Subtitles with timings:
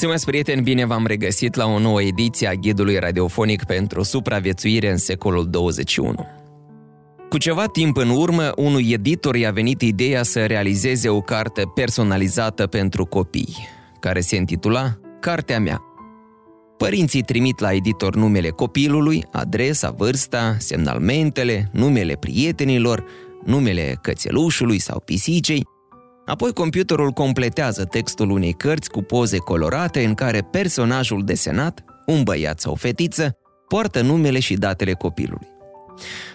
[0.00, 4.96] Stimați prieteni, bine v-am regăsit la o nouă ediție a ghidului radiofonic pentru supraviețuire în
[4.96, 6.26] secolul 21.
[7.28, 12.66] Cu ceva timp în urmă, unui editor i-a venit ideea să realizeze o carte personalizată
[12.66, 13.56] pentru copii,
[13.98, 15.82] care se intitula Cartea mea.
[16.76, 23.04] Părinții trimit la editor numele copilului, adresa, vârsta, semnalmentele, numele prietenilor,
[23.44, 25.66] numele cățelușului sau pisicei,
[26.30, 32.60] Apoi computerul completează textul unei cărți cu poze colorate în care personajul desenat, un băiat
[32.60, 33.36] sau o fetiță,
[33.68, 35.46] poartă numele și datele copilului.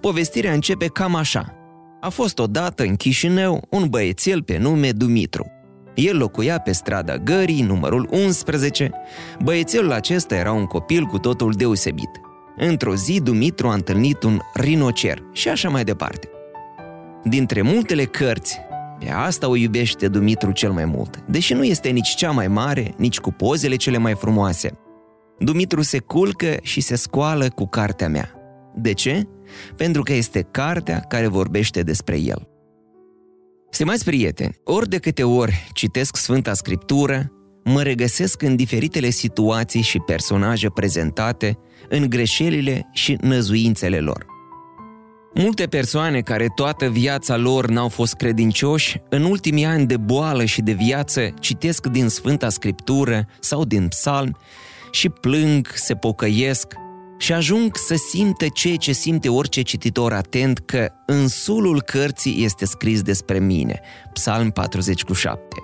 [0.00, 1.54] Povestirea începe cam așa.
[2.00, 5.50] A fost odată în Chișinău un băiețel pe nume Dumitru.
[5.94, 8.90] El locuia pe strada Gării, numărul 11.
[9.42, 12.10] Băiețelul acesta era un copil cu totul deosebit.
[12.56, 16.28] Într-o zi, Dumitru a întâlnit un rinocer și așa mai departe.
[17.24, 18.66] Dintre multele cărți
[18.98, 22.94] pe asta o iubește Dumitru cel mai mult, deși nu este nici cea mai mare,
[22.96, 24.78] nici cu pozele cele mai frumoase.
[25.38, 28.32] Dumitru se culcă și se scoală cu cartea mea.
[28.74, 29.28] De ce?
[29.76, 32.48] Pentru că este cartea care vorbește despre el.
[33.70, 37.32] Stimați prieteni, ori de câte ori citesc Sfânta Scriptură,
[37.64, 44.26] mă regăsesc în diferitele situații și personaje prezentate, în greșelile și năzuințele lor–
[45.34, 50.62] Multe persoane care toată viața lor n-au fost credincioși, în ultimii ani de boală și
[50.62, 54.36] de viață citesc din Sfânta Scriptură sau din psalm
[54.90, 56.66] și plâng, se pocăiesc
[57.18, 62.64] și ajung să simtă ceea ce simte orice cititor atent că în sulul cărții este
[62.64, 63.80] scris despre mine.
[64.12, 65.56] Psalm 47.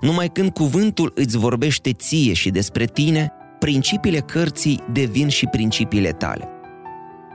[0.00, 6.57] Numai când cuvântul îți vorbește ție și despre tine, principiile cărții devin și principiile tale.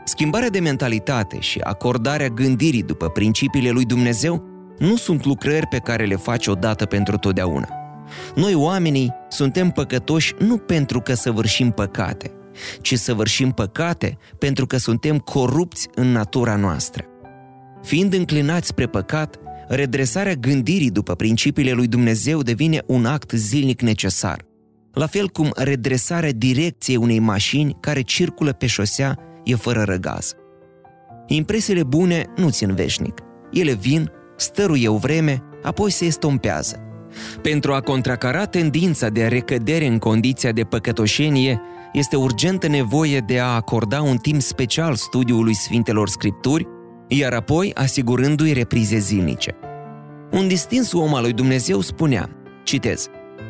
[0.05, 4.43] Schimbarea de mentalitate și acordarea gândirii după principiile lui Dumnezeu
[4.77, 7.67] nu sunt lucrări pe care le faci odată pentru totdeauna.
[8.35, 12.31] Noi oamenii suntem păcătoși nu pentru că săvârșim păcate,
[12.81, 17.05] ci săvârșim păcate pentru că suntem corupți în natura noastră.
[17.83, 24.45] Fiind înclinați spre păcat, redresarea gândirii după principiile lui Dumnezeu devine un act zilnic necesar.
[24.93, 30.35] La fel cum redresarea direcției unei mașini care circulă pe șosea e fără răgaz.
[31.27, 33.21] Impresiile bune nu țin veșnic.
[33.51, 36.77] Ele vin, stăruie o vreme, apoi se estompează.
[37.41, 41.61] Pentru a contracara tendința de a recădere în condiția de păcătoșenie,
[41.93, 46.67] este urgentă nevoie de a acorda un timp special studiului Sfintelor Scripturi,
[47.07, 49.55] iar apoi asigurându-i reprize zilnice.
[50.31, 52.29] Un distins om al lui Dumnezeu spunea,
[52.63, 53.07] citez,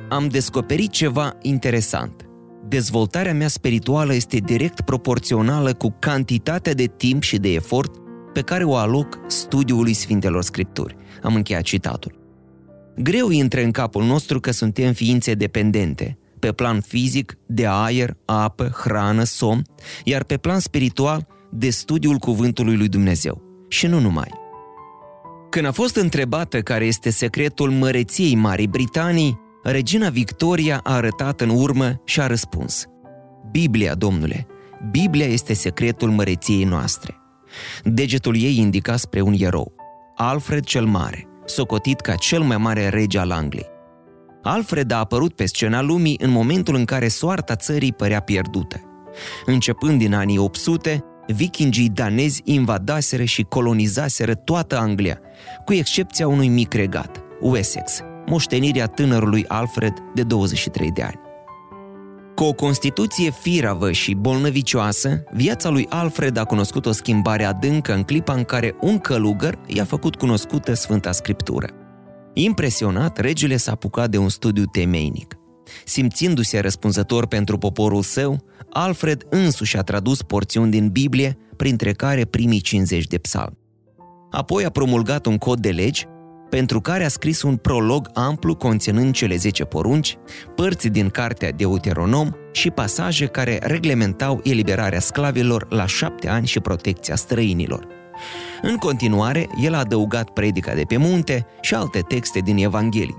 [0.09, 2.25] Am descoperit ceva interesant
[2.67, 7.95] dezvoltarea mea spirituală este direct proporțională cu cantitatea de timp și de efort
[8.33, 10.95] pe care o aloc studiului Sfintelor Scripturi.
[11.21, 12.21] Am încheiat citatul.
[12.95, 18.71] Greu intră în capul nostru că suntem ființe dependente, pe plan fizic, de aer, apă,
[18.83, 19.61] hrană, somn,
[20.03, 23.41] iar pe plan spiritual, de studiul cuvântului lui Dumnezeu.
[23.67, 24.41] Și nu numai.
[25.49, 31.49] Când a fost întrebată care este secretul măreției Marii Britanii, Regina Victoria a arătat în
[31.49, 32.85] urmă și a răspuns.
[33.51, 34.47] Biblia, domnule,
[34.91, 37.15] Biblia este secretul măreției noastre.
[37.83, 39.75] Degetul ei indica spre un erou,
[40.15, 43.71] Alfred cel Mare, socotit ca cel mai mare rege al Angliei.
[44.41, 48.81] Alfred a apărut pe scena lumii în momentul în care soarta țării părea pierdută.
[49.45, 55.19] Începând din anii 800, vikingii danezi invadaseră și colonizaseră toată Anglia,
[55.65, 61.19] cu excepția unui mic regat, Wessex, moștenirea tânărului Alfred de 23 de ani.
[62.35, 68.03] Cu o constituție firavă și bolnăvicioasă, viața lui Alfred a cunoscut o schimbare adâncă în
[68.03, 71.67] clipa în care un călugăr i-a făcut cunoscută Sfânta Scriptură.
[72.33, 75.37] Impresionat, regele s-a apucat de un studiu temeinic.
[75.85, 82.61] Simțindu-se răspunzător pentru poporul său, Alfred însuși a tradus porțiuni din Biblie, printre care primii
[82.61, 83.57] 50 de psalmi.
[84.31, 86.07] Apoi a promulgat un cod de legi
[86.53, 90.17] pentru care a scris un prolog amplu conținând cele 10 porunci,
[90.55, 97.15] părți din cartea Deuteronom și pasaje care reglementau eliberarea sclavilor la șapte ani și protecția
[97.15, 97.87] străinilor.
[98.61, 103.17] În continuare, el a adăugat predica de pe munte și alte texte din Evanghelii.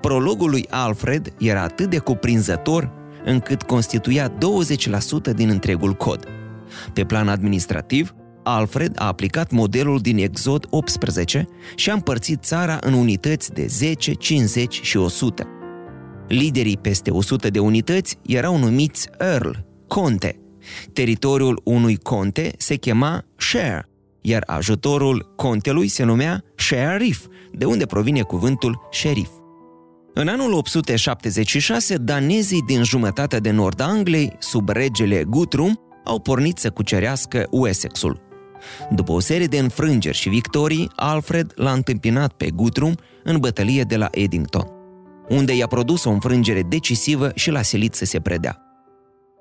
[0.00, 2.92] Prologul lui Alfred era atât de cuprinzător
[3.24, 6.28] încât constituia 20% din întregul cod.
[6.92, 12.92] Pe plan administrativ, Alfred a aplicat modelul din Exod 18 și a împărțit țara în
[12.92, 15.46] unități de 10, 50 și 100.
[16.28, 19.50] Liderii peste 100 de unități erau numiți Earl,
[19.88, 20.40] conte.
[20.92, 23.88] Teritoriul unui conte se chema share,
[24.20, 29.30] iar ajutorul contelui se numea sheriff, de unde provine cuvântul sheriff.
[30.14, 36.58] În anul 876, danezii din jumătatea de nord a Angliei, sub regele Guthrum, au pornit
[36.58, 38.29] să cucerească Wessexul.
[38.90, 43.96] După o serie de înfrângeri și victorii, Alfred l-a întâmpinat pe Guthrum în bătălie de
[43.96, 44.66] la Eddington,
[45.28, 48.64] unde i-a produs o înfrângere decisivă și l-a silit să se predea.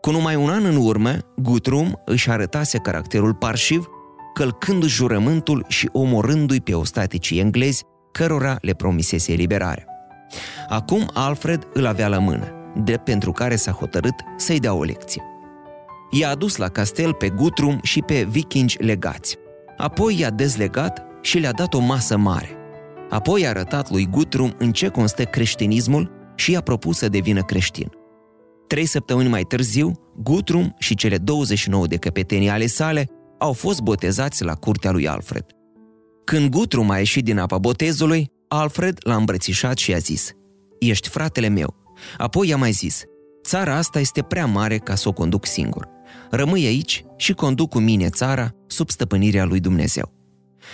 [0.01, 3.89] Cu numai un an în urmă, Guthrum își arătase caracterul parșiv,
[4.33, 9.85] călcându-și jurământul și omorându-i pe ostaticii englezi, cărora le promisese eliberarea.
[10.69, 12.47] Acum Alfred îl avea la mână,
[12.83, 15.23] drept pentru care s-a hotărât să-i dea o lecție.
[16.09, 19.37] I-a adus la castel pe Gutrum și pe vikingi legați.
[19.77, 22.49] Apoi i-a dezlegat și le-a dat o masă mare.
[23.09, 27.91] Apoi a arătat lui Gutrum în ce constă creștinismul și i-a propus să devină creștin.
[28.67, 29.91] Trei săptămâni mai târziu,
[30.23, 33.07] Gutrum și cele 29 de căpetenii ale sale
[33.37, 35.45] au fost botezați la curtea lui Alfred.
[36.23, 40.31] Când Gutrum a ieșit din apa botezului, Alfred l-a îmbrățișat și a zis,
[40.79, 41.75] Ești fratele meu.
[42.17, 43.03] Apoi i-a mai zis,
[43.43, 45.87] Țara asta este prea mare ca să o conduc singur.
[46.29, 50.13] Rămâi aici și conduc cu mine țara sub stăpânirea lui Dumnezeu.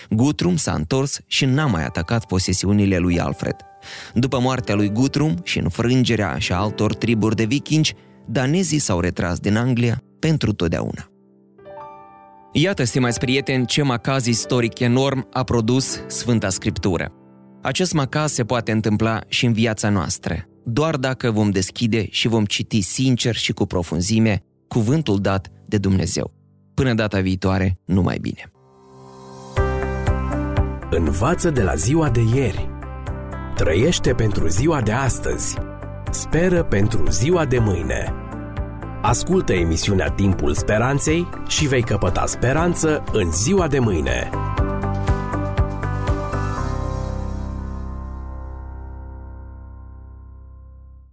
[0.10, 3.56] Gutrum s-a întors și n-a mai atacat posesiunile lui Alfred.
[4.14, 7.94] După moartea lui Gutrum și înfrângerea și altor triburi de vikingi,
[8.26, 11.10] danezii s-au retras din Anglia pentru totdeauna.
[12.54, 17.12] Iată, stimați prieteni, ce macaz istoric enorm a produs Sfânta Scriptură.
[17.62, 22.46] Acest macaz se poate întâmpla și în viața noastră, doar dacă vom deschide și vom
[22.46, 26.34] citi sincer și cu profunzime cuvântul dat de Dumnezeu.
[26.74, 28.50] Până data viitoare, numai bine!
[30.90, 32.70] Învață de la ziua de ieri.
[33.56, 35.58] Trăiește pentru ziua de astăzi.
[36.12, 38.14] Speră pentru ziua de mâine.
[39.02, 44.30] Ascultă emisiunea Timpul Speranței și vei căpăta speranță în ziua de mâine.